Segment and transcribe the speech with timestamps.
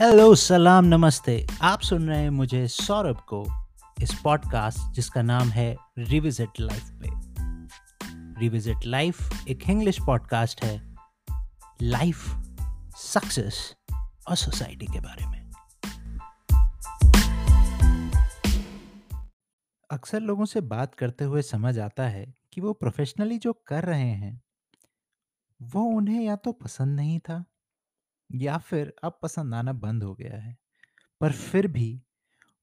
[0.00, 3.66] Hello सलाम नमस्ते आप सुन रहे हैं मुझे सौरभ को
[4.02, 7.10] इस पॉडकास्ट जिसका नाम है रिविजिट लाइफ पे।
[8.40, 10.96] रिविजिट लाइफ एक इंग्लिश पॉडकास्ट है।
[11.82, 12.24] लाइफ
[12.96, 13.76] सक्सेस
[14.28, 15.50] और सोसाइटी के बारे में।
[19.90, 24.10] अक्सर लोगों से बात करते हुए समझ आता है कि वो प्रोफेशनली जो कर रहे
[24.10, 24.40] हैं,
[25.62, 27.44] वो उन्हें या तो पसंद नहीं था
[28.30, 30.56] या फिर अब पसंद आना बंद हो गया है
[31.20, 31.90] पर फिर भी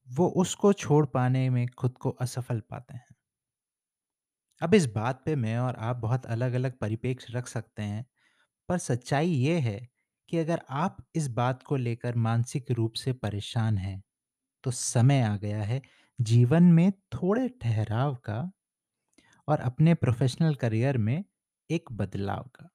[0.08, 3.16] वो उसको छोड़ पाने में खुद को असफल पाते हैं।
[4.62, 8.04] अब इस बात पे मैं और आप बहुत अलग-अलग परिप्रेक्ष्य रख सकते हैं
[8.68, 9.78] पर सच्चाई ये है
[10.28, 14.02] कि अगर आप इस बात को लेकर मानसिक रूप से परेशान हैं
[14.64, 15.82] तो समय आ गया है
[16.20, 18.42] जीवन में थोड़े ठहराव का
[19.48, 21.24] और अपने प्रोफेशनल करियर में
[21.70, 22.68] एक बदलाव का।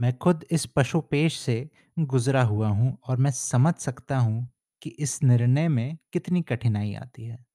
[0.00, 4.48] मैं खुद इस पशुपेश से गुजरा हुआ हूँ और मैं समझ सकता हूँ
[4.82, 7.46] कि इस निर्णय में कितनी कठिनाई आती है।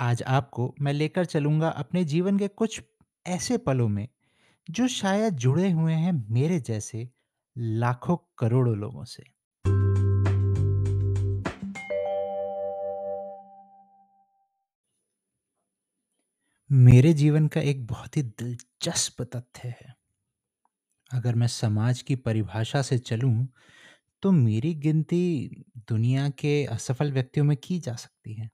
[0.00, 2.82] आज आपको मैं लेकर चलूँगा अपने जीवन के कुछ
[3.26, 4.08] ऐसे पलों में,
[4.70, 7.10] जो शायद जुड़े हुए हैं मेरे जैसे
[7.58, 9.22] लाखों करोड़ों लोगों से।
[16.72, 20.03] मेरे जीवन का एक बहुत ही दिलचस्प तथ्य है।
[21.10, 23.46] अगर मैं समाज की परिभाषा से चलूँ
[24.22, 25.20] तो मेरी गिनती
[25.88, 28.48] दुनिया के असफल व्यक्तियों में की जा सकती है।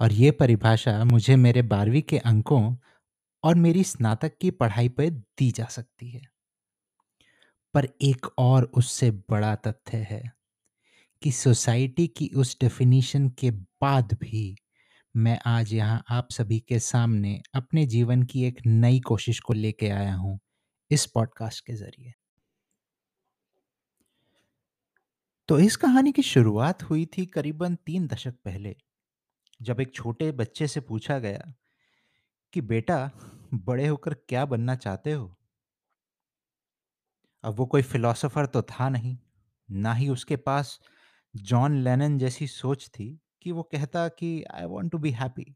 [0.00, 2.62] और ये परिभाषा मुझे मेरे बारहवीं के अंकों
[3.44, 6.22] और मेरी स्नातक की पढ़ाई पर दी जा सकती है।
[7.74, 10.22] पर एक और उससे बड़ा तथ्य है
[11.22, 13.50] कि सोसाइटी की उस डेफिनेशन के
[13.82, 14.56] बाद भी
[15.14, 19.88] मैं आज यहाँ आप सभी के सामने अपने जीवन की एक नई कोशिश को लेके
[19.90, 20.38] आया हूँ।
[20.94, 22.12] इस पॉडकास्ट के ज़रिए।
[25.48, 28.76] तो इस कहानी की शुरुआत हुई थी करीबन तीन दशक पहले,
[29.62, 31.54] जब एक छोटे बच्चे से पूछा गया
[32.52, 33.10] कि बेटा
[33.54, 35.36] बड़े होकर क्या बनना चाहते हो?
[37.44, 39.18] अब वो कोई फिलोसोफर तो था नहीं,
[39.70, 40.78] ना ही उसके पास
[41.36, 45.54] जॉन लेनन जैसी सोच थी कि वो कहता कि I want to be happy.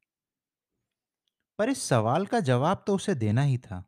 [1.58, 3.84] पर इस सवाल का जवाब तो उसे देना ही था।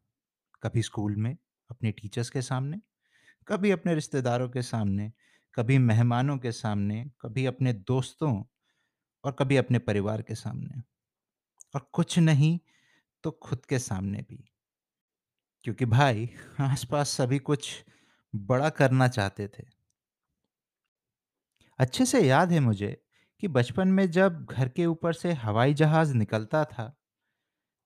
[0.63, 1.37] कभी स्कूल में,
[1.71, 2.81] अपने टीचर्स के सामने,
[3.49, 5.13] कभी अपने रिश्तेदारों के सामने,
[5.55, 8.45] कभी मेहमानों के सामने, कभी अपने दोस्तों
[9.25, 10.83] और कभी अपने परिवार के सामने।
[11.75, 12.59] और कुछ नहीं
[13.23, 14.53] तो खुद के सामने भी।
[15.63, 17.85] क्योंकि भाई आस-पास सभी कुछ
[18.35, 19.65] बड़ा करना चाहते थे।
[21.79, 23.05] अच्छे से याद है मुझे
[23.41, 26.97] कि बचपन में जब घर के ऊपर से हवाई जहाज़ निकलता था,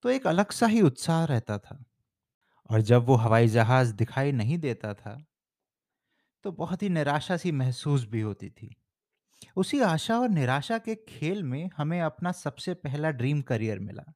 [0.01, 1.83] तो एक अलग सा ही उत्साह रहता था।
[2.69, 5.17] और जब वो हवाई जहाज़ दिखाई नहीं देता था,
[6.45, 8.75] तो बहुत ही निराशा सी महसूस भी होती थी।
[9.57, 14.13] उसी आशा और निराशा के खेल में हमें अपना सबसे पहला ड्रीम करियर मिला,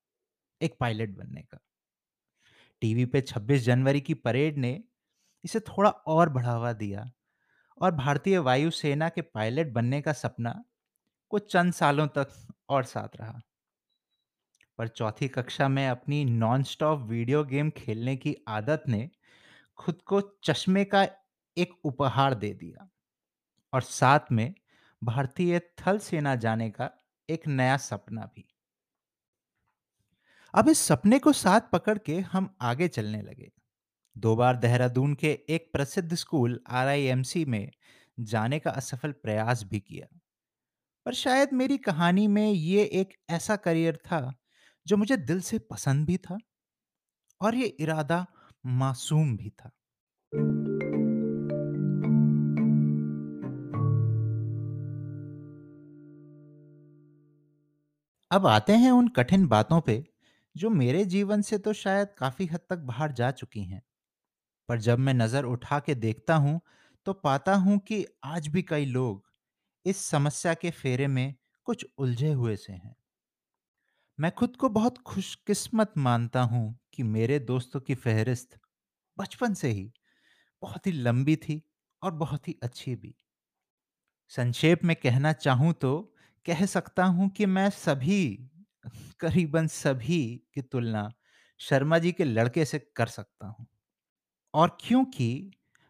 [0.61, 1.59] एक पायलट बनने का।
[2.81, 4.71] टीवी पे 26 जनवरी की परेड ने
[5.43, 7.11] इसे थोड़ा और बढ़ावा दिया
[7.81, 10.63] और भारतीय वायुसेना के पायलट बनने का सपना
[11.31, 12.33] कुछ चंद सालों तक
[12.69, 13.41] और साथ रहा।
[14.79, 19.09] पर चौथी कक्षा में अपनी नॉन स्टॉप वीडियो गेम खेलने की आदत ने
[19.77, 21.07] खुद को चश्मे का
[21.57, 22.89] एक उपहार दे दिया
[23.73, 24.55] और साथ में
[25.03, 26.89] भारतीय थल सेना जाने का
[27.29, 28.55] एक नया सपना भी।
[30.53, 33.51] अब इस सपने को साथ पकड़ के हम आगे चलने लगे।
[34.17, 37.71] दो बार देहरादून के एक प्रसिद्ध स्कूल आरआईएमसी में
[38.19, 40.19] जाने का असफल प्रयास भी किया।
[41.05, 44.35] पर शायद मेरी कहानी में ये एक ऐसा करियर था
[44.87, 46.37] जो मुझे दिल से पसंद भी था
[47.41, 48.25] और ये इरादा
[48.65, 49.71] मासूम भी था।
[58.31, 60.03] अब आते हैं उन कठिन बातों पे,
[60.55, 63.81] जो मेरे जीवन से तो शायद काफ़ी हद तक बाहर जा चुकी हैं
[64.69, 66.59] पर जब मैं नज़र उठा के देखता हूँ
[67.05, 69.23] तो पाता हूँ कि आज भी कई लोग
[69.85, 71.33] इस समस्या के फेरे में
[71.67, 72.95] कुछ उलझे हुए से हैं
[74.19, 78.59] मैं खुद को बहुत खुशकिस्मत मानता हूँ कि मेरे दोस्तों की फहरिस्त
[79.17, 79.91] बचपन से ही
[80.61, 81.61] बहुत ही लंबी थी
[82.01, 83.15] और बहुत ही अच्छी भी
[84.31, 85.91] संक्षेप में कहना चाहूँ तो
[86.45, 88.21] कह सकता हूँ कि मैं सभी
[89.19, 90.21] करीबन सभी
[90.53, 91.11] की तुलना
[91.59, 93.67] शर्मा जी के लड़के से कर सकता हूँ।
[94.53, 95.29] और क्योंकि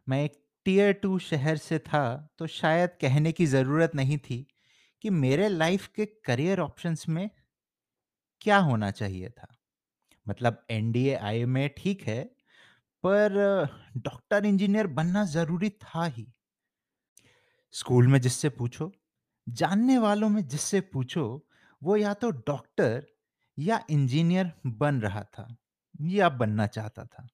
[0.07, 0.33] मैं एक
[0.65, 4.45] टियर 2 शहर से था, तो शायद कहने की ज़रूरत नहीं थी
[5.03, 7.29] कि मेरे लाइफ़ के करियर ऑप्शंस में
[8.41, 9.47] क्या होना चाहिए था।
[10.27, 12.23] मतलब एनडीए, आईएमए ठीक है,
[13.03, 13.33] पर
[13.97, 16.33] डॉक्टर, इंजीनियर बनना ज़रूरी था ही।
[17.73, 18.91] स्कूल में जिससे पूछो,
[19.49, 21.47] जानने वालों में जिससे पूछो,
[21.83, 23.05] वो या तो डॉक्टर
[23.59, 25.47] या इंजीनियर बन रहा था
[26.01, 27.27] या बनना चाहता था।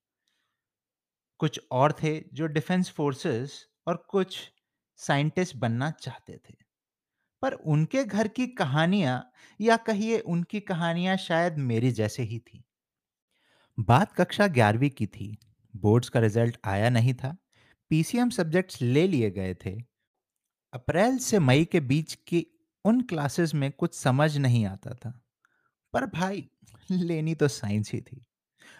[1.40, 4.38] कुछ और थे जो डिफेंस फोर्सेस और कुछ
[4.96, 6.65] साइंटिस्ट बनना चाहते थे।
[7.42, 9.30] पर उनके घर की कहानियाँ
[9.60, 12.64] या कहिए उनकी कहानियाँ शायद मेरी जैसे ही थी।
[13.80, 15.38] बात कक्षा 11वीं की थी।
[15.76, 17.36] बोर्ड्स का रिज़ल्ट आया नहीं था।
[17.90, 19.78] पीसीएम सब्जेक्ट्स ले लिए गए थे।
[20.72, 22.46] अप्रैल से मई के बीच की
[22.84, 25.20] उन क्लासेस में कुछ समझ नहीं आता था।
[25.92, 26.50] पर भाई,
[26.90, 28.26] लेनी तो साइंस ही थी।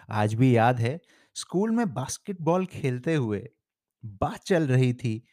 [0.09, 0.99] आज भी याद है,
[1.35, 3.49] स्कूल में बास्केटबॉल खेलते हुए
[4.05, 5.23] बात चल रही थी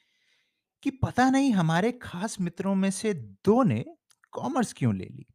[0.85, 3.85] कि पता नहीं हमारे खास मित्रों में से दो ने
[4.33, 5.27] कॉमर्स क्यों ले ली।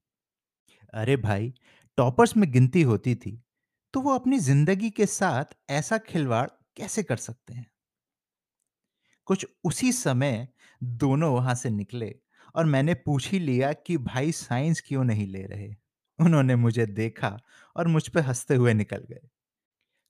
[0.94, 1.54] अरे भाई,
[1.98, 3.42] टॉपर्स में गिनती होती थी
[3.94, 6.48] तो वो अपनी ज़िंदगी के साथ ऐसा खिलवाड़
[6.78, 7.66] कैसे कर सकते हैं?
[9.28, 10.48] कुछ उसी समय
[10.84, 12.13] दोनों वहाँ से निकले
[12.56, 15.69] और मैंने पूछ ही लिया कि भाई साइंस क्यों नहीं ले रहे?
[16.19, 17.38] उन्होंने मुझे देखा
[17.75, 19.30] और मुझ पर हँसते हुए निकल गए।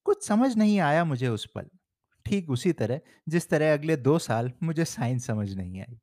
[0.06, 1.70] कुछ समझ नहीं आया मुझे उस पल।
[2.30, 6.00] ठीक उसी तरह जिस तरह अगले दो साल मुझे साइंस समझ नहीं आई।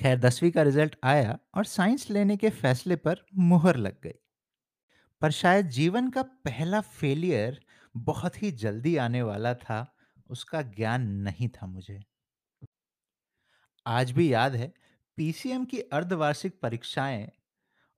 [0.00, 4.14] खैर दसवीं का रिज़ल्ट आया और साइंस लेने के फैसले पर मुहर लग गई।
[5.20, 7.60] पर शायद जीवन का पहला फेलियर
[7.96, 9.96] बहुत ही जल्दी आने वाला था,
[10.30, 12.04] उसका ज्ञान नहीं था मुझे।
[13.86, 14.74] आज भी याद है
[15.16, 17.30] पीसीएम की अर्धवार्षिक परीक्षाएँ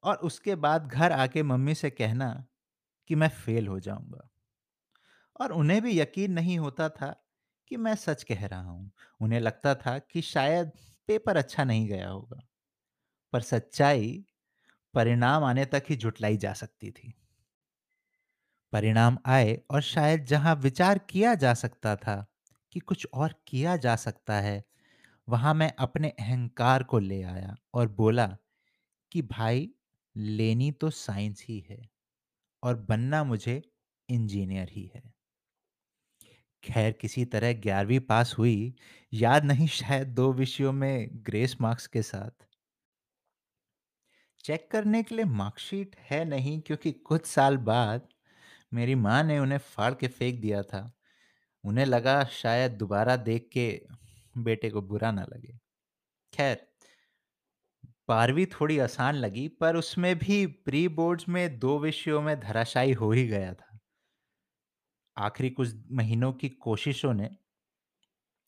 [0.02, 2.46] और उसके बाद घर आके मम्मी से कहना
[3.08, 4.28] कि मैं फेल हो जाऊँगा।
[5.40, 7.25] और उन्हें भी यकीन नहीं होता था
[7.70, 8.90] कि मैं सच कह रहा हूँ।
[9.20, 10.72] उन्हें लगता था कि शायद
[11.08, 12.40] पेपर अच्छा नहीं गया होगा,
[13.32, 14.24] पर सच्चाई
[14.94, 17.14] परिणाम आने तक ही जुटलाई जा सकती थी।
[18.72, 22.14] परिणाम आए और शायद जहाँ विचार किया जा सकता था
[22.72, 24.62] कि कुछ और किया जा सकता है,
[25.28, 28.26] वहाँ मैं अपने अहंकार को ले आया और बोला
[29.12, 29.70] कि भाई
[30.16, 31.82] लेनी तो साइंस ही है
[32.62, 33.62] और बनना मुझे
[34.08, 35.02] इंजीनियर ही है।
[36.66, 38.74] खैर किसी तरह 11वीं पास हुई,
[39.12, 42.46] याद नहीं शायद 2 विषयों में ग्रेस मार्क्स के साथ।
[44.44, 48.08] चेक करने के लिए मार्कशीट है नहीं क्योंकि कुछ साल बाद
[48.72, 50.90] मेरी माँ ने उन्हें फाड़ के फेंक दिया था।
[51.64, 53.68] उन्हें लगा शायद दोबारा देख के
[54.40, 55.58] बेटे को बुरा ना लगे।
[56.32, 56.66] खैर
[58.08, 63.10] 12वीं थोड़ी आसान लगी पर उसमें भी प्री बोर्ड्स में 2 विषयों में धराशायी हो
[63.12, 63.65] ही गया था।
[65.16, 67.30] आखिरी कुछ महीनों की कोशिशों ने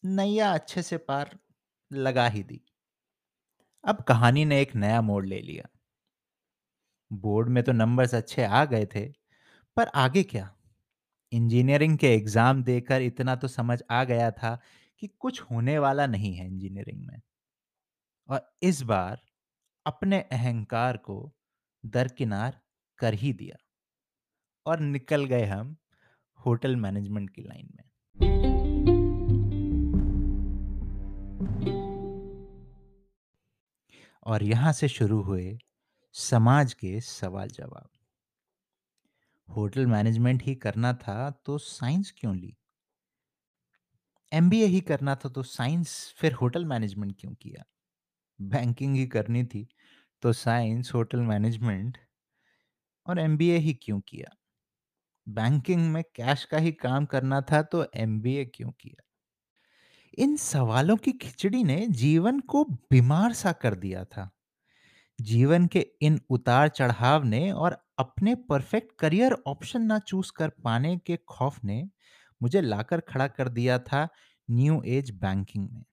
[0.02, 1.38] नैया अच्छे से पार
[1.90, 2.60] लगा ही दी।
[3.84, 5.68] अब कहानी ने एक नया मोड़ ले लिया।
[7.10, 9.04] बोर्ड में तो नंबर्स अच्छे आ गए थे,
[9.76, 10.54] पर आगे क्या?
[11.32, 14.58] इंजीनियरिंग के एग्ज़ाम देकर इतना तो समझ आ गया था
[15.02, 17.20] कि कुछ होने वाला नहीं है इंजीनियरिंग में।
[18.28, 19.20] और इस बार
[19.86, 21.34] अपने अहंकार को
[21.84, 22.60] दरकिनार
[22.98, 23.56] कर ही दिया
[24.66, 25.76] और निकल गए हम
[26.46, 27.88] होटल मैनेजमेंट की लाइन में।
[34.26, 35.58] और यहाँ से शुरू हुए
[36.12, 37.90] समाज के सवाल-जवाब।
[39.56, 42.56] होटल मैनेजमेंट ही करना था तो साइंस क्यों ली?
[44.32, 47.64] एमबीए ही करना था तो साइंस फिर होटल मैनेजमेंट क्यों किया?
[48.40, 49.68] बैंकिंग ही करनी थी
[50.22, 51.98] तो साइंस, होटल मैनेजमेंट
[53.06, 54.37] और एमबीए ही क्यों किया?
[55.28, 59.02] बैंकिंग में कैश का ही काम करना था तो एमबीए क्यों किया?
[60.18, 64.30] इन सवालों की खिचड़ी ने जीवन को बीमार सा कर दिया था।
[65.20, 71.18] जीवन के इन उतार-चढ़ाव ने और अपने परफेक्ट करियर ऑप्शन ना चूज़ कर पाने के
[71.28, 71.90] खौफ ने
[72.42, 74.08] मुझे लाकर खड़ा कर दिया था
[74.50, 75.84] न्यू एज बैंकिंग में।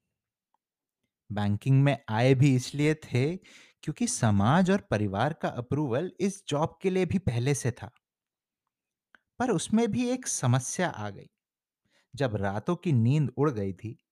[1.32, 3.38] बैंकिंग में आए भी इसलिए थे
[3.84, 7.92] क्योंकि समाज और परिवार का अप्रूवल इस जॉब के लिए भी पहले से था।
[9.40, 11.30] पर उसमें भी एक समस्या आ गई।
[12.16, 14.06] जब रातों की नींद उड़ गई थी,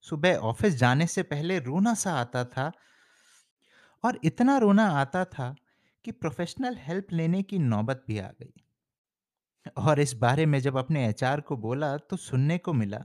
[0.00, 2.72] सुबह ऑफ़िस जाने से पहले रोना सा आता था
[4.04, 5.54] और इतना रोना आता था
[6.04, 8.52] कि प्रोफेशनल हेल्प लेने की नौबत भी आ गई।
[9.76, 13.02] और इस बारे में जब अपने एचआर को बोला तो सुनने को मिला,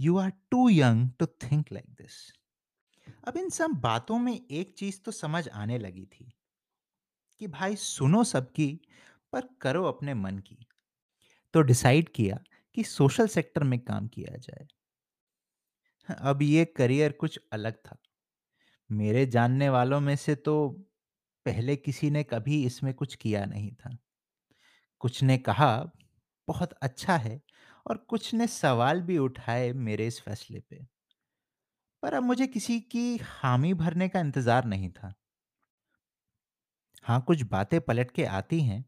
[0.00, 2.32] "you are too young to think like this."
[3.28, 6.32] अब इन सब बातों में एक चीज़ तो समझ आने लगी थी
[7.38, 8.80] कि भाई सुनो सबकी
[9.32, 10.66] पर करो अपने मन की।
[11.54, 12.38] तो डिसाइड किया
[12.76, 14.66] कि सोशल सेक्टर में काम किया जाए।
[16.08, 17.96] अब ये करियर कुछ अलग था।
[18.90, 20.68] मेरे जानने वालों में से तो
[21.46, 23.96] पहले किसी ने कभी इसमें कुछ किया नहीं था।
[25.00, 25.70] कुछ ने कहा
[26.48, 27.40] बहुत अच्छा है
[27.86, 30.86] और कुछ ने सवाल भी उठाए मेरे इस फैसले पे।
[32.02, 35.14] पर अब मुझे किसी की हामी भरने का इंतज़ार नहीं था।
[37.04, 38.84] हाँ, कुछ बातें पलट के आती हैं,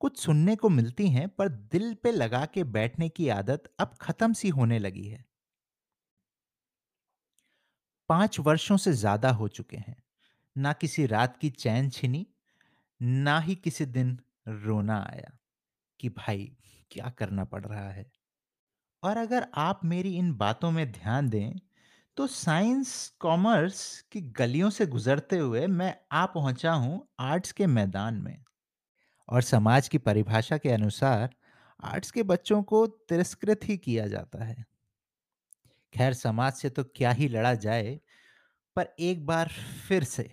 [0.00, 4.32] कुछ सुनने को मिलती हैं, पर दिल पे लगा के बैठने की आदत अब खत्म
[4.32, 5.24] सी होने लगी है।
[8.10, 9.96] पाँच वर्षों से ज़्यादा हो चुके हैं।
[10.56, 12.26] ना किसी रात की चैन छिनी,
[13.00, 15.32] ना ही किसी दिन रोना आया
[16.00, 16.52] कि भाई
[16.90, 18.10] क्या करना पड़ रहा है।
[19.02, 21.60] और अगर आप मेरी इन बातों में ध्यान दें,
[22.16, 28.14] तो साइंस, कॉमर्स की गलियों से गुज़रते हुए मैं आ पहुँचा हूँ आर्ट्स के मैदान
[28.14, 28.44] में।
[29.28, 31.30] और समाज की परिभाषा के अनुसार
[31.84, 34.64] आर्ट्स के बच्चों को तिरस्कृत ही किया जाता है।
[35.94, 38.00] खैर समाज से तो क्या ही लड़ा जाए,
[38.76, 39.48] पर एक बार
[39.88, 40.30] फिर से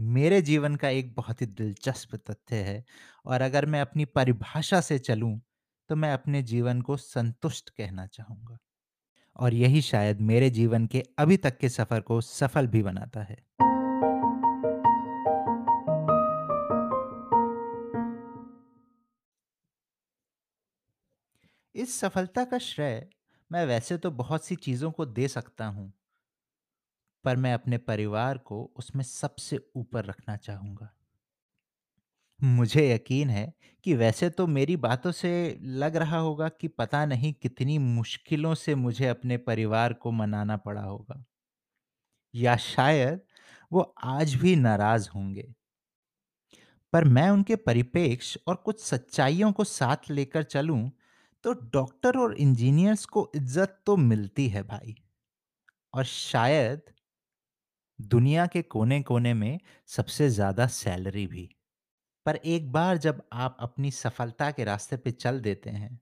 [0.00, 2.84] मेरे जीवन का एक बहुत ही दिलचस्प तथ्य है
[3.24, 5.40] और अगर मैं अपनी परिभाषा से चलूँ,
[5.88, 8.58] तो मैं अपने जीवन को संतुष्ट कहना चाहूँगा।
[9.36, 13.36] और यही शायद मेरे जीवन के अभी तक के सफ़र को सफल भी बनाता है।
[21.86, 23.08] इस सफलता का श्रेय
[23.50, 25.92] मैं वैसे तो बहुत सी चीज़ों को दे सकता हूँ।
[27.24, 30.90] पर मैं अपने परिवार को उसमें सबसे ऊपर रखना चाहूँगा।
[32.40, 33.52] मुझे यकीन है
[33.84, 35.30] कि वैसे तो मेरी बातों से
[35.62, 40.82] लग रहा होगा कि पता नहीं कितनी मुश्किलों से मुझे अपने परिवार को मनाना पड़ा
[40.82, 41.24] होगा।
[42.34, 43.20] या शायद
[43.72, 45.54] वो आज भी नाराज़ होंगे।
[46.92, 50.90] पर मैं उनके परिपेक्ष और कुछ सच्चाइयों को साथ लेकर चलूँ,
[51.46, 54.96] तो डॉक्टर और इंजीनियर्स को इज़्ज़त तो मिलती है भाई।
[55.94, 56.82] और शायद
[58.00, 61.56] दुनिया के कोने-कोने में सबसे ज़्यादा सैलरी भी।
[62.26, 66.00] पर एक बार जब आप अपनी सफलता के रास्ते पे चल देते हैं,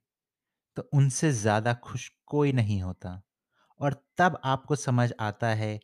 [0.76, 3.22] तो उनसे ज़्यादा खुश कोई नहीं होता
[3.80, 5.80] और तब आपको समझ आता है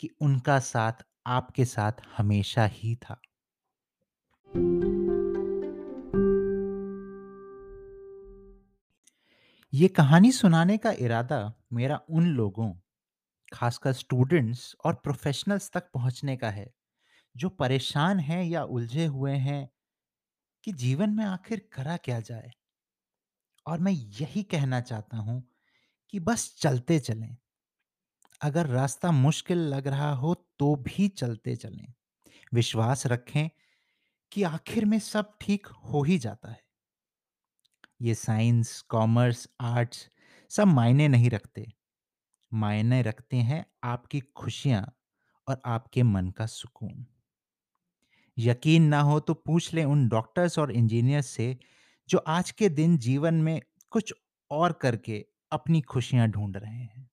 [0.00, 0.92] कि उनका साथ
[1.26, 3.20] आपके साथ हमेशा ही था।
[9.74, 12.72] ये कहानी सुनाने का इरादा मेरा उन लोगों,
[13.52, 16.74] खासकर स्टूडेंट्स और प्रोफेशनल्स तक पहुँचने का है,
[17.36, 19.70] जो परेशान हैं या उलझे हुए हैं
[20.64, 22.52] कि जीवन में आखिर करा क्या जाए।
[23.66, 25.42] और मैं यही कहना चाहता हूँ
[26.10, 27.36] कि बस चलते चलें।
[28.40, 31.86] अगर रास्ता मुश्किल लग रहा हो तो भी चलते चलें।
[32.54, 33.50] विश्वास रखें
[34.32, 36.63] कि आखिर में सब ठीक हो ही जाता है।
[38.04, 40.08] ये साइंस, कॉमर्स, आर्ट्स
[40.50, 41.66] सब मायने नहीं रखते।
[42.52, 44.84] मायने रखते हैं आपकी खुशियाँ
[45.46, 47.06] और आपके मन का सुकून।
[48.36, 51.56] यकीन ना हो तो पूछ लें उन डॉक्टर्स और इंजीनियर्स से
[52.08, 53.60] जो आज के दिन जीवन में
[53.92, 54.12] कुछ
[54.50, 57.08] और करके अपनी खुशियाँ ढूंढ रहे हैं।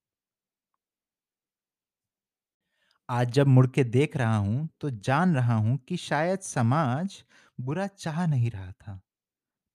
[3.08, 7.22] आज जब मुड़ के देख रहा हूँ तो जान रहा हूँ कि शायद समाज
[7.58, 9.00] बुरा चाह नहीं रहा था,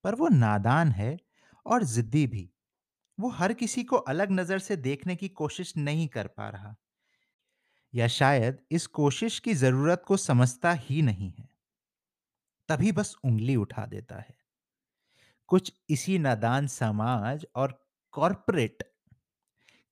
[0.03, 1.17] पर वो नादान है
[1.65, 2.49] और ज़िद्दी भी।
[3.19, 6.75] वो हर किसी को अलग नज़र से देखने की कोशिश नहीं कर पा रहा।
[7.93, 11.49] या शायद इस कोशिश की ज़रूरत को समझता ही नहीं है।
[12.69, 14.37] तभी बस उँगली उठा देता है।
[15.47, 18.83] कुछ इसी नादान समाज और कॉर्पोरेट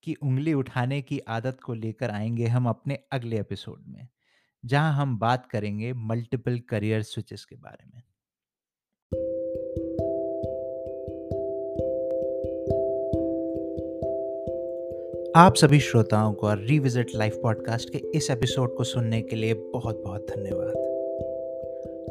[0.03, 4.07] की उँगली उठाने की आदत को लेकर आएँगे हम अपने अगले एपिसोड में,
[4.65, 8.01] जहाँ हम बात करेंगे मल्टीपल करियर स्विचेस के बारे में।
[15.35, 20.27] आप सभी श्रोताओं को रिविजिट लाइफ पॉडकास्ट के इस एपिसोड को सुनने के लिए बहुत-बहुत
[20.29, 20.73] धन्यवाद।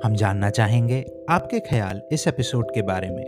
[0.04, 3.25] हम जानना चाहेंगे आपके ख्याल इस एपिसोड के बारे में।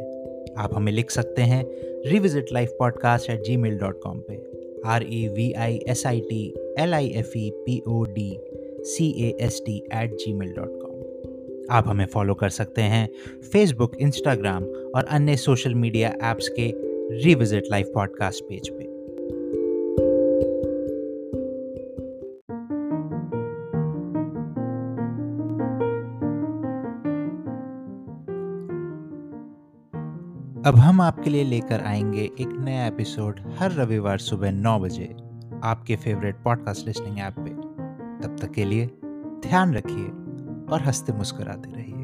[0.59, 1.67] आप हमें लिख सकते हैं
[2.07, 4.47] revisit life podcast at gmail dot com पे
[4.87, 8.39] R E V I S I T L I F E P O D
[8.85, 10.97] C A S T at gmail dot com
[11.71, 13.11] आप हमें फॉलो कर सकते हैं
[13.53, 16.75] फेसबुक इंस्टाग्राम और अन्य social media apps के
[17.25, 18.86] revisit life podcast page पे
[30.67, 35.17] अब हम आपके लिए लेकर आएँगे एक नया एपिसोड हर रविवार सुबह नौ बजे
[35.65, 37.51] आपके फेवरेट पॉडकास्ट लिस्टिंग ऐप पे।
[38.27, 38.87] तब तक के लिए
[39.47, 40.07] ध्यान रखिए
[40.73, 41.96] और हँसते मुस्कुराते रहिए।